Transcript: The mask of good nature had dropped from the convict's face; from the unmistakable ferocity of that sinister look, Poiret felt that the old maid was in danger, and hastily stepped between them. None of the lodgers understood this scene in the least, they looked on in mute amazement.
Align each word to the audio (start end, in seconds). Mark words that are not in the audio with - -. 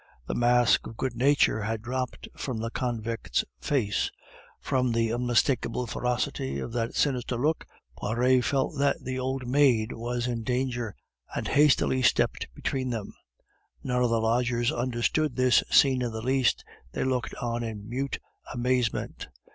The 0.25 0.33
mask 0.33 0.87
of 0.87 0.97
good 0.97 1.15
nature 1.15 1.61
had 1.61 1.83
dropped 1.83 2.27
from 2.35 2.57
the 2.57 2.71
convict's 2.71 3.45
face; 3.59 4.09
from 4.59 4.93
the 4.93 5.13
unmistakable 5.13 5.85
ferocity 5.85 6.57
of 6.57 6.73
that 6.73 6.95
sinister 6.95 7.37
look, 7.37 7.67
Poiret 7.95 8.43
felt 8.43 8.79
that 8.79 8.97
the 9.03 9.19
old 9.19 9.45
maid 9.45 9.91
was 9.93 10.25
in 10.25 10.41
danger, 10.41 10.95
and 11.35 11.49
hastily 11.49 12.01
stepped 12.01 12.47
between 12.55 12.89
them. 12.89 13.13
None 13.83 14.01
of 14.01 14.09
the 14.09 14.17
lodgers 14.19 14.71
understood 14.71 15.35
this 15.35 15.63
scene 15.69 16.01
in 16.01 16.11
the 16.11 16.23
least, 16.23 16.65
they 16.93 17.03
looked 17.03 17.35
on 17.35 17.61
in 17.61 17.87
mute 17.87 18.17
amazement. 18.51 19.27